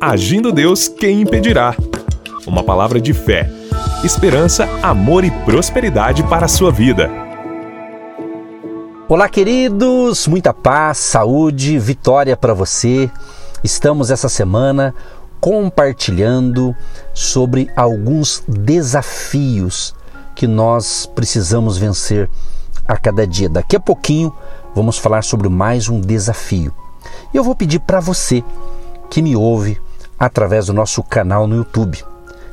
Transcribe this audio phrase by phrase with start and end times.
[0.00, 1.74] Agindo Deus, quem impedirá?
[2.46, 3.50] Uma palavra de fé,
[4.04, 7.10] esperança, amor e prosperidade para a sua vida.
[9.08, 10.28] Olá, queridos!
[10.28, 13.10] Muita paz, saúde, vitória para você.
[13.64, 14.94] Estamos essa semana
[15.40, 16.76] compartilhando
[17.12, 19.96] sobre alguns desafios
[20.36, 22.30] que nós precisamos vencer
[22.86, 23.48] a cada dia.
[23.48, 24.32] Daqui a pouquinho
[24.76, 26.72] vamos falar sobre mais um desafio.
[27.34, 28.44] E eu vou pedir para você
[29.10, 29.76] que me ouve
[30.18, 32.04] através do nosso canal no YouTube.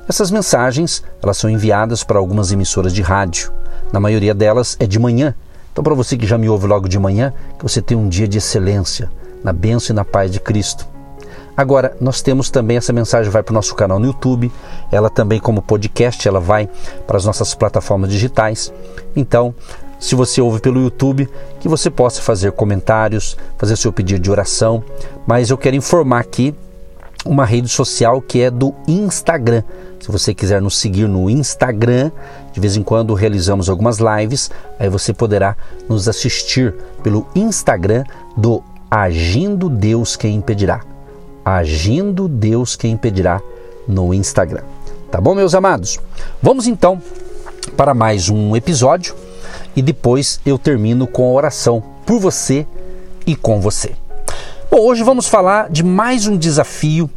[0.07, 3.51] Essas mensagens, elas são enviadas para algumas emissoras de rádio.
[3.91, 5.33] Na maioria delas é de manhã.
[5.71, 8.27] Então para você que já me ouve logo de manhã, que você tenha um dia
[8.27, 9.09] de excelência,
[9.43, 10.87] na bênção e na paz de Cristo.
[11.57, 14.51] Agora, nós temos também essa mensagem vai para o nosso canal no YouTube,
[14.91, 16.69] ela também como podcast, ela vai
[17.07, 18.73] para as nossas plataformas digitais.
[19.15, 19.55] Então,
[19.97, 21.29] se você ouve pelo YouTube,
[21.59, 24.83] que você possa fazer comentários, fazer seu pedido de oração,
[25.25, 26.53] mas eu quero informar aqui
[27.25, 29.63] uma rede social que é do Instagram.
[29.99, 32.11] Se você quiser nos seguir no Instagram,
[32.53, 35.57] de vez em quando realizamos algumas lives, aí você poderá
[35.89, 38.03] nos assistir pelo Instagram
[38.37, 40.81] do Agindo Deus Quem Impedirá.
[41.43, 43.41] Agindo Deus Quem Impedirá
[43.87, 44.63] no Instagram.
[45.09, 45.99] Tá bom, meus amados?
[46.41, 47.01] Vamos então
[47.75, 49.15] para mais um episódio
[49.75, 52.65] e depois eu termino com a oração por você
[53.25, 53.93] e com você.
[54.69, 57.09] Bom, hoje vamos falar de mais um desafio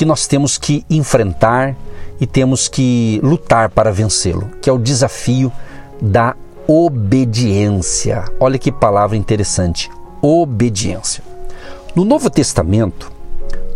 [0.00, 1.76] que nós temos que enfrentar
[2.18, 5.52] e temos que lutar para vencê-lo, que é o desafio
[6.00, 6.34] da
[6.66, 8.24] obediência.
[8.40, 9.90] Olha que palavra interessante,
[10.22, 11.22] obediência.
[11.94, 13.12] No Novo Testamento,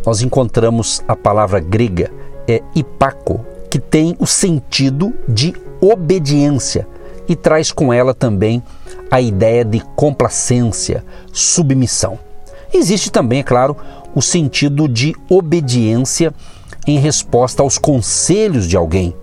[0.06, 2.10] nós encontramos a palavra grega
[2.48, 6.88] é hipaco, que tem o sentido de obediência
[7.28, 8.62] e traz com ela também
[9.10, 12.18] a ideia de complacência, submissão.
[12.72, 13.76] Existe também, é claro,
[14.14, 16.32] o sentido de obediência
[16.86, 19.14] em resposta aos conselhos de alguém.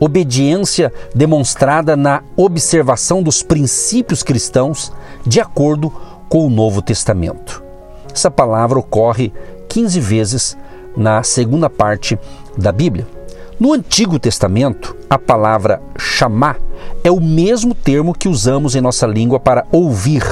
[0.00, 4.92] Obediência demonstrada na observação dos princípios cristãos
[5.26, 5.92] de acordo
[6.28, 7.62] com o Novo Testamento.
[8.12, 9.32] Essa palavra ocorre
[9.68, 10.56] 15 vezes
[10.96, 12.18] na segunda parte
[12.56, 13.06] da Bíblia.
[13.58, 16.58] No Antigo Testamento, a palavra chamar
[17.02, 20.22] é o mesmo termo que usamos em nossa língua para ouvir,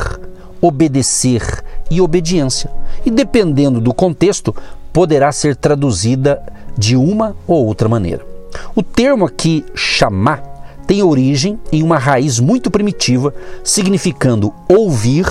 [0.66, 2.70] obedecer e obediência.
[3.04, 4.54] E dependendo do contexto,
[4.92, 6.40] poderá ser traduzida
[6.76, 8.26] de uma ou outra maneira.
[8.74, 10.42] O termo aqui chamar
[10.86, 13.34] tem origem em uma raiz muito primitiva,
[13.64, 15.26] significando ouvir,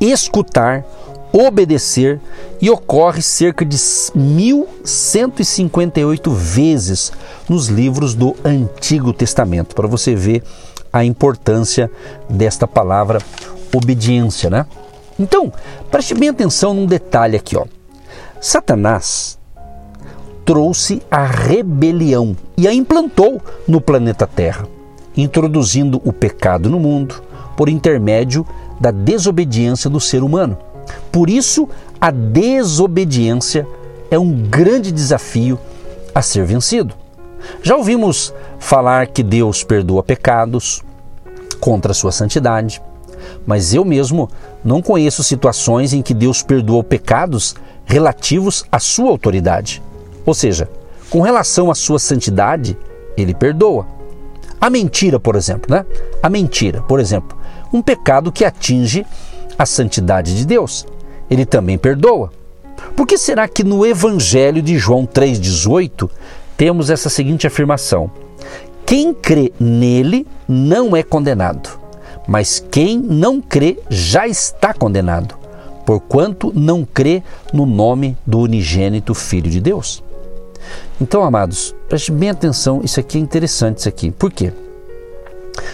[0.00, 0.84] escutar,
[1.32, 2.20] obedecer
[2.60, 3.78] e ocorre cerca de
[4.14, 7.10] 1158 vezes
[7.48, 10.42] nos livros do Antigo Testamento, para você ver
[10.92, 11.90] a importância
[12.28, 13.20] desta palavra
[13.76, 14.66] obediência, né?
[15.18, 15.52] Então,
[15.90, 17.64] preste bem atenção num detalhe aqui, ó.
[18.40, 19.38] Satanás
[20.44, 24.68] trouxe a rebelião e a implantou no planeta Terra,
[25.16, 27.22] introduzindo o pecado no mundo
[27.56, 28.46] por intermédio
[28.78, 30.58] da desobediência do ser humano.
[31.10, 31.68] Por isso,
[32.00, 33.66] a desobediência
[34.10, 35.58] é um grande desafio
[36.14, 36.94] a ser vencido.
[37.62, 40.82] Já ouvimos falar que Deus perdoa pecados
[41.60, 42.82] contra a sua santidade,
[43.46, 44.30] mas eu mesmo
[44.64, 47.54] não conheço situações em que Deus perdoou pecados
[47.84, 49.82] relativos à sua autoridade.
[50.24, 50.68] Ou seja,
[51.10, 52.76] com relação à sua santidade,
[53.16, 53.86] ele perdoa.
[54.60, 55.84] A mentira, por exemplo, né?
[56.22, 57.36] A mentira, por exemplo,
[57.72, 59.04] um pecado que atinge
[59.58, 60.86] a santidade de Deus.
[61.30, 62.32] Ele também perdoa.
[62.96, 66.08] Por que será que no Evangelho de João 3,18
[66.56, 68.10] temos essa seguinte afirmação:
[68.86, 71.78] Quem crê nele não é condenado,
[72.26, 75.36] mas quem não crê já está condenado,
[75.84, 80.02] porquanto não crê no nome do unigênito Filho de Deus.
[81.00, 84.10] Então, amados, preste bem atenção, isso aqui é interessante isso aqui.
[84.10, 84.52] Por quê?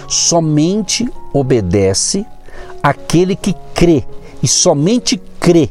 [0.08, 2.26] Somente obedece
[2.82, 4.04] aquele que crê
[4.42, 5.70] e somente crê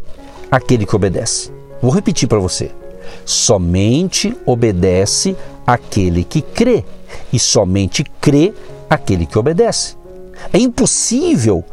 [0.50, 1.52] aquele que obedece.
[1.82, 2.72] Vou repetir para você.
[3.26, 5.36] Somente obedece
[5.66, 6.86] aquele que crê
[7.34, 8.54] e somente crê
[8.90, 9.99] aquele que obedece.
[10.52, 11.64] É impossível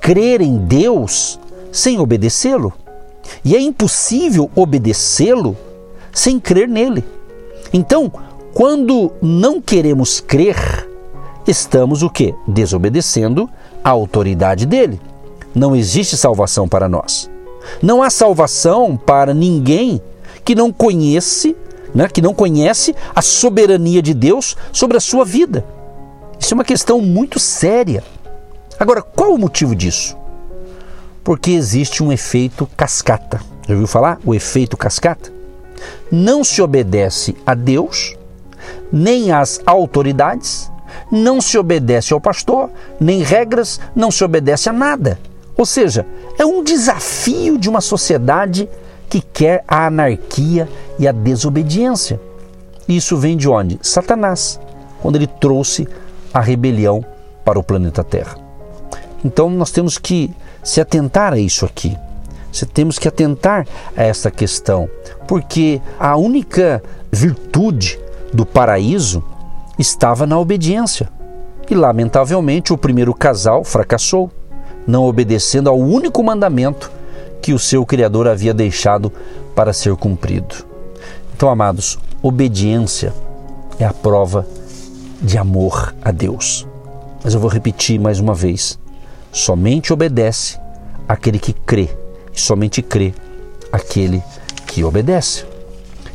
[0.00, 1.38] crer em Deus
[1.72, 2.72] sem obedecê-lo.
[3.44, 5.56] E é impossível obedecê-lo
[6.12, 7.04] sem crer nele.
[7.72, 8.10] Então,
[8.54, 10.88] quando não queremos crer,
[11.46, 12.34] estamos o que?
[12.46, 13.50] Desobedecendo
[13.84, 15.00] a autoridade dele.
[15.54, 17.30] Não existe salvação para nós.
[17.82, 20.00] Não há salvação para ninguém
[20.44, 21.56] que não conhece,
[21.94, 25.64] né, que não conhece a soberania de Deus sobre a sua vida.
[26.38, 28.04] Isso é uma questão muito séria.
[28.78, 30.16] Agora, qual o motivo disso?
[31.24, 33.40] Porque existe um efeito cascata.
[33.66, 34.18] Já ouviu falar?
[34.24, 35.36] O efeito cascata?
[36.10, 38.16] não se obedece a Deus,
[38.92, 40.70] nem às autoridades,
[41.10, 45.18] não se obedece ao pastor, nem regras, não se obedece a nada.
[45.56, 46.06] Ou seja,
[46.38, 48.68] é um desafio de uma sociedade
[49.08, 50.68] que quer a anarquia
[50.98, 52.20] e a desobediência.
[52.88, 53.78] Isso vem de onde?
[53.82, 54.60] Satanás,
[55.00, 55.88] quando ele trouxe
[56.32, 57.04] a rebelião
[57.44, 58.45] para o planeta Terra.
[59.26, 60.30] Então nós temos que
[60.62, 61.98] se atentar a isso aqui.
[62.72, 64.88] Temos que atentar a essa questão,
[65.26, 66.82] porque a única
[67.12, 68.00] virtude
[68.32, 69.22] do paraíso
[69.78, 71.10] estava na obediência.
[71.68, 74.30] E, lamentavelmente, o primeiro casal fracassou,
[74.86, 76.90] não obedecendo ao único mandamento
[77.42, 79.12] que o seu Criador havia deixado
[79.54, 80.54] para ser cumprido.
[81.36, 83.12] Então, amados, obediência
[83.78, 84.46] é a prova
[85.20, 86.66] de amor a Deus.
[87.22, 88.78] Mas eu vou repetir mais uma vez:
[89.36, 90.58] somente obedece
[91.06, 91.88] aquele que crê,
[92.32, 93.14] e somente crê
[93.70, 94.22] aquele
[94.66, 95.44] que obedece.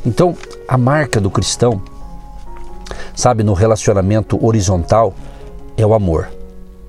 [0.06, 0.36] Então,
[0.68, 1.82] a marca do cristão
[3.16, 5.14] sabe, no relacionamento horizontal,
[5.78, 6.28] é o amor.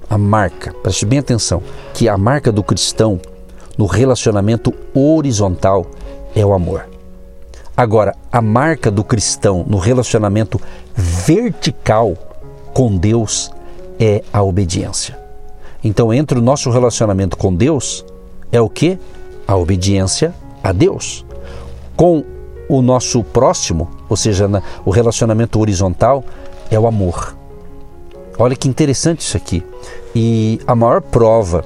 [0.08, 1.62] A marca, preste bem atenção,
[1.92, 3.20] que a marca do cristão
[3.76, 5.86] no relacionamento horizontal
[6.34, 6.88] é o amor.
[7.76, 10.60] Agora, a marca do cristão no relacionamento
[10.94, 12.14] vertical
[12.72, 13.50] com Deus
[13.98, 15.21] é a obediência.
[15.84, 18.04] Então, entre o nosso relacionamento com Deus
[18.50, 18.98] é o que?
[19.46, 21.24] A obediência a Deus.
[21.96, 22.24] Com
[22.68, 24.48] o nosso próximo, ou seja,
[24.84, 26.24] o relacionamento horizontal,
[26.70, 27.36] é o amor.
[28.38, 29.62] Olha que interessante isso aqui.
[30.14, 31.64] E a maior prova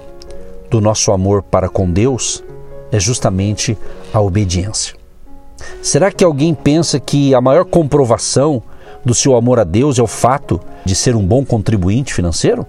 [0.70, 2.42] do nosso amor para com Deus
[2.90, 3.76] é justamente
[4.12, 4.96] a obediência.
[5.82, 8.62] Será que alguém pensa que a maior comprovação
[9.04, 12.66] do seu amor a Deus é o fato de ser um bom contribuinte financeiro?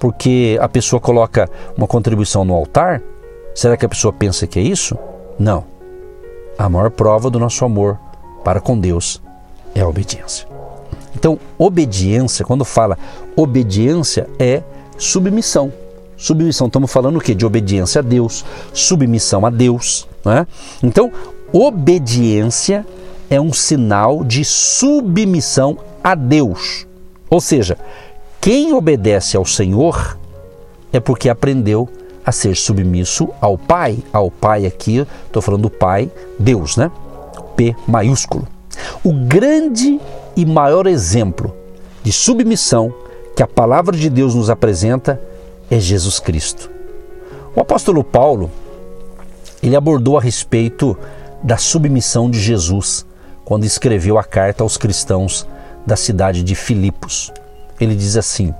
[0.00, 3.00] Porque a pessoa coloca uma contribuição no altar?
[3.54, 4.98] Será que a pessoa pensa que é isso?
[5.38, 5.64] Não
[6.60, 7.98] a maior prova do nosso amor
[8.44, 9.22] para com Deus
[9.74, 10.46] é a obediência.
[11.16, 12.98] Então, obediência, quando fala
[13.34, 14.62] obediência, é
[14.98, 15.72] submissão.
[16.18, 17.34] Submissão, estamos falando o quê?
[17.34, 18.44] De obediência a Deus,
[18.74, 20.06] submissão a Deus.
[20.22, 20.46] Né?
[20.82, 21.10] Então,
[21.50, 22.86] obediência
[23.30, 26.86] é um sinal de submissão a Deus.
[27.30, 27.78] Ou seja,
[28.40, 30.18] quem obedece ao Senhor
[30.92, 31.88] é porque aprendeu
[32.24, 33.98] a ser submisso ao Pai.
[34.12, 36.90] Ao Pai aqui, estou falando do Pai, Deus, né?
[37.56, 38.48] P maiúsculo.
[39.04, 40.00] O grande
[40.34, 41.54] e maior exemplo
[42.02, 42.94] de submissão
[43.36, 45.20] que a palavra de Deus nos apresenta
[45.70, 46.70] é Jesus Cristo.
[47.54, 48.50] O apóstolo Paulo,
[49.62, 50.96] ele abordou a respeito
[51.42, 53.04] da submissão de Jesus
[53.44, 55.46] quando escreveu a carta aos cristãos
[55.86, 57.32] da cidade de Filipos.
[57.80, 58.54] Ele diz assim: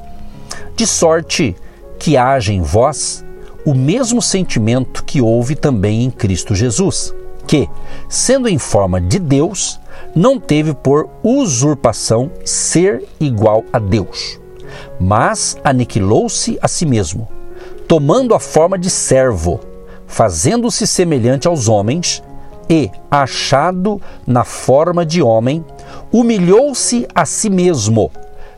[0.75, 1.55] De sorte
[1.99, 3.25] que haja em vós
[3.65, 7.15] o mesmo sentimento que houve também em Cristo Jesus,
[7.47, 7.69] que,
[8.09, 9.79] sendo em forma de Deus,
[10.15, 14.41] não teve por usurpação ser igual a Deus,
[14.99, 17.29] mas aniquilou-se a si mesmo,
[17.87, 19.61] tomando a forma de servo,
[20.07, 22.23] fazendo-se semelhante aos homens,
[22.69, 25.65] e, achado na forma de homem,
[26.13, 28.13] humilhou-se a si mesmo,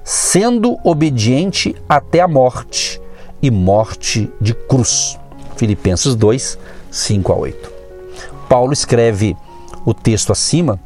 [0.04, 3.00] sendo obediente até a morte
[3.40, 5.18] e morte de cruz.
[5.56, 6.58] Filipenses 2,
[6.90, 7.72] 5 a 8.
[8.48, 9.36] Paulo escreve
[9.84, 10.78] o texto acima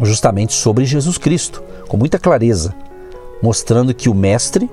[0.00, 2.74] justamente sobre Jesus Cristo, com muita clareza,
[3.42, 4.70] mostrando que o Mestre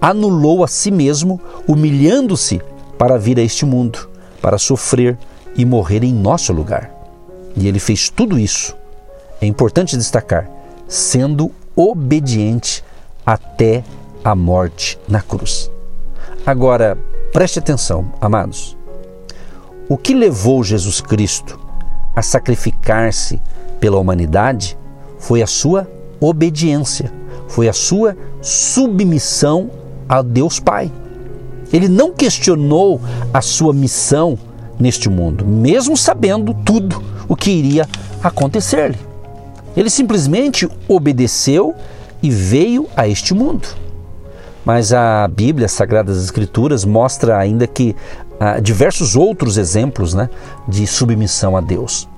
[0.00, 2.60] anulou a si mesmo, humilhando-se
[2.98, 4.08] para vir a este mundo,
[4.40, 5.16] para sofrer
[5.56, 6.92] e morrer em nosso lugar.
[7.56, 8.76] E ele fez tudo isso,
[9.40, 10.48] é importante destacar,
[10.88, 12.84] sendo obediente
[13.24, 13.82] até
[14.24, 15.70] a morte na cruz.
[16.44, 16.98] Agora,
[17.32, 18.76] preste atenção, amados.
[19.88, 21.58] O que levou Jesus Cristo
[22.14, 23.40] a sacrificar-se
[23.80, 24.78] pela humanidade
[25.18, 25.88] foi a sua
[26.20, 27.12] obediência,
[27.48, 29.70] foi a sua submissão
[30.08, 30.90] a Deus Pai.
[31.72, 33.00] Ele não questionou
[33.32, 34.38] a sua missão
[34.78, 37.88] neste mundo, mesmo sabendo tudo o que iria
[38.22, 38.98] acontecer-lhe.
[39.76, 41.74] Ele simplesmente obedeceu
[42.22, 43.66] e veio a este mundo.
[44.64, 47.96] Mas a Bíblia, as Sagradas Escrituras, mostra ainda que
[48.38, 50.30] há diversos outros exemplos né,
[50.68, 52.08] de submissão a Deus.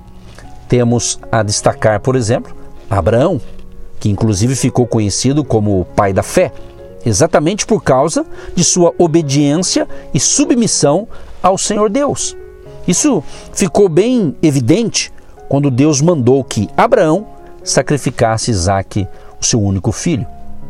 [0.67, 2.55] Temos a destacar, por exemplo,
[2.89, 3.41] Abraão,
[3.99, 6.51] que inclusive ficou conhecido como o pai da fé,
[7.05, 11.07] exatamente por causa de sua obediência e submissão
[11.41, 12.35] ao Senhor Deus.
[12.87, 15.11] Isso ficou bem evidente
[15.49, 17.27] quando Deus mandou que Abraão
[17.63, 19.07] sacrificasse Isaque,
[19.45, 20.25] seu único filho.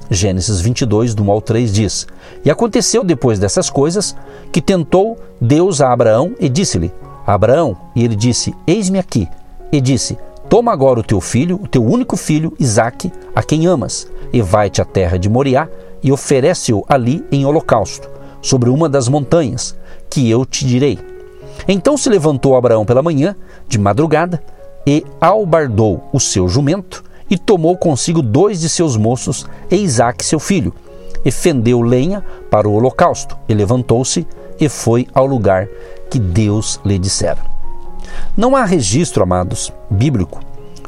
[0.09, 2.07] Gênesis 22, do 1 ao 3 diz:
[2.43, 4.15] E aconteceu depois dessas coisas
[4.51, 6.91] que tentou Deus a Abraão e disse-lhe:
[7.25, 9.27] Abraão, e ele disse: Eis-me aqui.
[9.71, 10.17] E disse:
[10.47, 14.81] Toma agora o teu filho, o teu único filho, Isaque, a quem amas, e vai-te
[14.81, 15.67] à terra de Moriá
[16.03, 18.07] e oferece-o ali em holocausto,
[18.41, 19.75] sobre uma das montanhas,
[20.07, 20.99] que eu te direi.
[21.67, 23.35] Então se levantou Abraão pela manhã,
[23.67, 24.41] de madrugada,
[24.85, 30.39] e albardou o seu jumento, e tomou consigo dois de seus moços e Isaque seu
[30.39, 30.73] filho,
[31.23, 34.27] e fendeu lenha para o holocausto, e levantou-se
[34.59, 35.67] e foi ao lugar
[36.09, 37.43] que Deus lhe dissera.
[38.37, 40.39] Não há registro, amados, bíblico,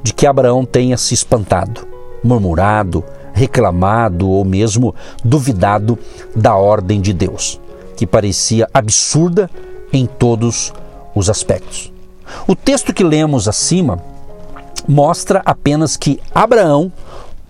[0.03, 1.87] de que Abraão tenha se espantado,
[2.23, 3.03] murmurado,
[3.33, 5.97] reclamado ou mesmo duvidado
[6.35, 7.59] da ordem de Deus,
[7.95, 9.49] que parecia absurda
[9.91, 10.73] em todos
[11.15, 11.91] os aspectos.
[12.47, 13.99] O texto que lemos acima
[14.87, 16.91] mostra apenas que Abraão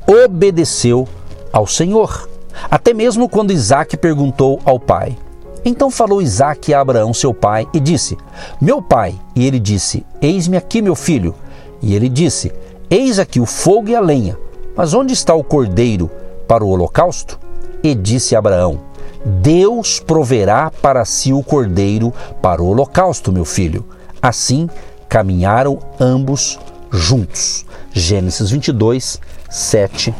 [0.07, 1.07] obedeceu
[1.51, 2.29] ao Senhor.
[2.69, 5.15] Até mesmo quando Isaac perguntou ao pai.
[5.63, 8.17] Então falou Isaac a Abraão, seu pai, e disse:
[8.59, 9.15] Meu pai.
[9.35, 11.35] E ele disse: Eis-me aqui, meu filho.
[11.81, 12.51] E ele disse:
[12.89, 14.37] Eis aqui o fogo e a lenha,
[14.75, 16.09] mas onde está o cordeiro
[16.47, 17.37] para o holocausto?
[17.83, 18.79] E disse Abraão:
[19.25, 23.85] Deus proverá para si o cordeiro para o holocausto, meu filho.
[24.21, 24.69] Assim
[25.09, 26.59] caminharam ambos
[26.97, 27.65] juntos.
[27.93, 30.13] Gênesis 22, 7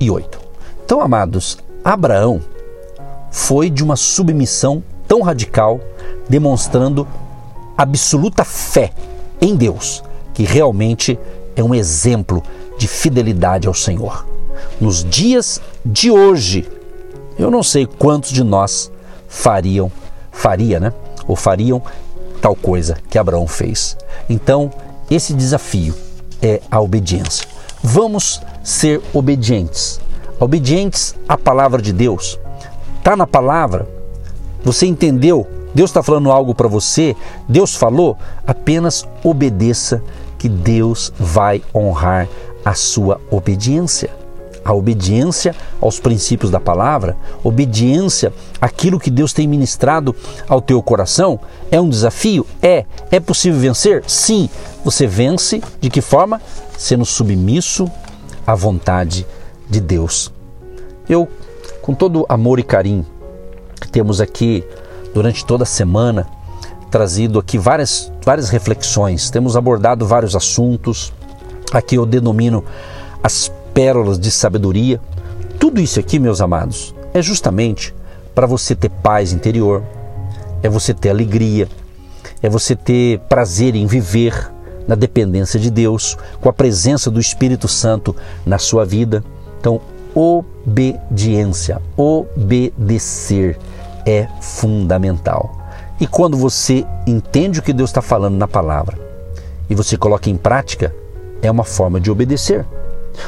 [0.00, 0.38] e 8.
[0.84, 2.40] Então, amados, Abraão
[3.30, 5.80] foi de uma submissão tão radical,
[6.28, 7.06] demonstrando
[7.76, 8.92] absoluta fé
[9.40, 11.18] em Deus, que realmente
[11.56, 12.42] é um exemplo
[12.78, 14.26] de fidelidade ao Senhor.
[14.80, 16.68] Nos dias de hoje,
[17.38, 18.90] eu não sei quantos de nós
[19.28, 19.90] fariam,
[20.30, 20.92] faria, né?
[21.26, 21.82] Ou fariam
[22.40, 23.96] tal coisa que Abraão fez.
[24.28, 24.70] Então,
[25.10, 25.94] esse desafio
[26.44, 27.48] é a obediência.
[27.82, 30.00] Vamos ser obedientes.
[30.38, 32.38] Obedientes à palavra de Deus.
[32.98, 33.88] Está na palavra?
[34.62, 35.46] Você entendeu?
[35.74, 37.16] Deus está falando algo para você?
[37.48, 38.16] Deus falou?
[38.46, 40.02] Apenas obedeça,
[40.38, 42.28] que Deus vai honrar
[42.64, 44.23] a sua obediência
[44.64, 50.14] a obediência aos princípios da palavra, obediência àquilo que Deus tem ministrado
[50.48, 51.38] ao teu coração,
[51.70, 52.46] é um desafio?
[52.62, 52.84] É.
[53.10, 54.02] É possível vencer?
[54.06, 54.48] Sim.
[54.84, 56.40] Você vence de que forma?
[56.78, 57.90] Sendo submisso
[58.46, 59.26] à vontade
[59.68, 60.32] de Deus.
[61.08, 61.28] Eu,
[61.82, 63.06] com todo amor e carinho
[63.92, 64.64] temos aqui
[65.14, 66.26] durante toda a semana,
[66.90, 71.12] trazido aqui várias, várias reflexões, temos abordado vários assuntos.
[71.72, 72.64] Aqui eu denomino
[73.22, 75.00] as pérolas de sabedoria.
[75.58, 77.94] Tudo isso aqui, meus amados, é justamente
[78.34, 79.82] para você ter paz interior,
[80.62, 81.68] é você ter alegria,
[82.40, 84.50] é você ter prazer em viver
[84.86, 88.14] na dependência de Deus, com a presença do Espírito Santo
[88.46, 89.24] na sua vida.
[89.60, 89.80] Então,
[90.14, 93.58] obediência, obedecer
[94.06, 95.58] é fundamental.
[96.00, 98.98] E quando você entende o que Deus está falando na palavra
[99.70, 100.94] e você coloca em prática,
[101.40, 102.66] é uma forma de obedecer.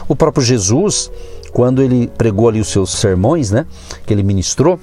[0.08, 1.10] O próprio Jesus,
[1.52, 3.66] quando ele pregou ali os seus sermões, né,
[4.06, 4.78] que ele ministrou,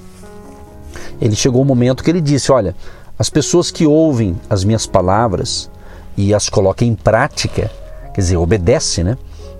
[1.20, 2.74] ele chegou um momento que ele disse: Olha,
[3.18, 5.70] as pessoas que ouvem as minhas palavras
[6.16, 7.70] e as colocam em prática,
[8.12, 9.16] quer dizer, obedece, né?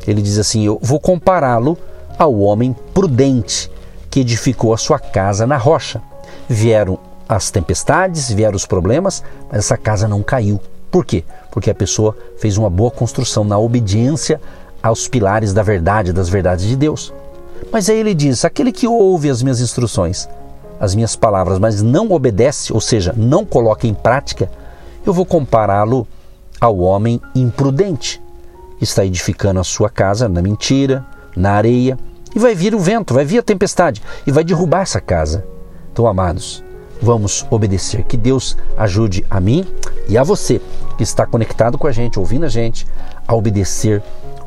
[0.07, 1.79] Ele diz assim: Eu vou compará-lo
[2.19, 3.71] ao homem prudente
[4.11, 6.01] que edificou a sua casa na rocha.
[6.49, 6.99] Vieram
[7.29, 10.61] as tempestades, vieram os problemas, mas essa casa não caiu.
[10.91, 11.25] Por quê?
[11.51, 14.41] Porque a pessoa fez uma boa construção na obediência
[14.85, 17.11] aos pilares da verdade, das verdades de Deus.
[17.73, 20.29] Mas aí ele diz: aquele que ouve as minhas instruções,
[20.79, 24.51] as minhas palavras, mas não obedece, ou seja, não coloca em prática,
[25.07, 26.07] eu vou compará-lo
[26.61, 28.23] ao homem imprudente.
[28.79, 31.99] Está edificando a sua casa na mentira, na areia,
[32.37, 35.47] e vai vir o vento, vai vir a tempestade e vai derrubar essa casa.
[35.91, 36.63] Então, amados,
[37.01, 38.05] vamos obedecer.
[38.05, 39.65] Que Deus ajude a mim
[40.09, 40.61] e a você
[40.99, 42.87] que está conectado com a gente, ouvindo a gente,
[43.27, 44.03] a obedecer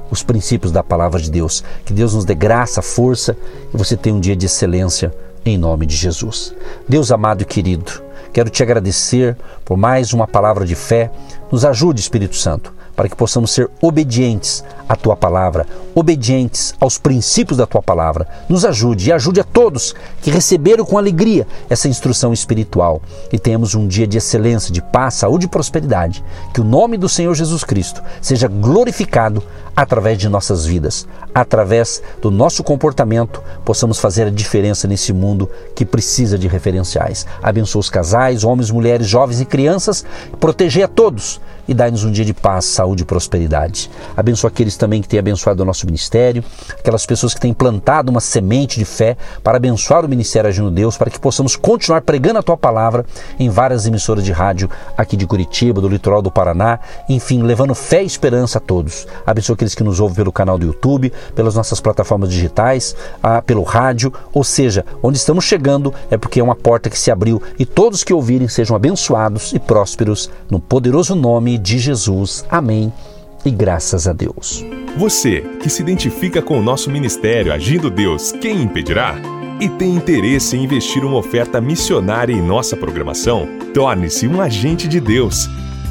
[0.09, 1.63] os princípios da palavra de Deus.
[1.85, 3.35] Que Deus nos dê graça, força
[3.73, 5.13] e você tenha um dia de excelência
[5.45, 6.53] em nome de Jesus.
[6.87, 11.11] Deus amado e querido, quero te agradecer por mais uma palavra de fé.
[11.51, 17.57] Nos ajude, Espírito Santo, para que possamos ser obedientes à tua palavra, obedientes aos princípios
[17.57, 18.27] da tua palavra.
[18.49, 23.75] Nos ajude e ajude a todos que receberam com alegria essa instrução espiritual e tenhamos
[23.75, 26.23] um dia de excelência, de paz, saúde e prosperidade.
[26.53, 29.43] Que o nome do Senhor Jesus Cristo seja glorificado
[29.77, 35.85] através de nossas vidas, através do nosso comportamento, possamos fazer a diferença nesse mundo que
[35.85, 37.27] precisa de referenciais.
[37.43, 40.03] Abençoa os casais, homens, mulheres, jovens e crianças,
[40.39, 43.91] proteger a todos e dai-nos um dia de paz, saúde e prosperidade.
[44.15, 48.21] Abençoa aqueles também que têm abençoado o nosso ministério, aquelas pessoas que têm plantado uma
[48.21, 52.43] semente de fé para abençoar o ministério Agindo Deus, para que possamos continuar pregando a
[52.43, 53.05] tua palavra
[53.37, 56.79] em várias emissoras de rádio aqui de Curitiba, do litoral do Paraná,
[57.09, 59.05] enfim, levando fé e esperança a todos.
[59.25, 63.63] Abençoa aqueles que nos ouvem pelo canal do YouTube, pelas nossas plataformas digitais, ah, pelo
[63.63, 67.65] rádio, ou seja, onde estamos chegando é porque é uma porta que se abriu e
[67.65, 72.45] todos que ouvirem sejam abençoados e prósperos no poderoso nome de Jesus.
[72.49, 72.91] Amém.
[73.45, 74.65] E graças a Deus.
[74.97, 79.15] Você que se identifica com o nosso ministério Agindo Deus, quem impedirá?
[79.59, 83.47] E tem interesse em investir uma oferta missionária em nossa programação?
[83.73, 85.49] Torne-se um agente de Deus